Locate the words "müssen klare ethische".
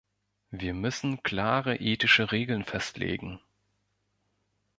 0.73-2.31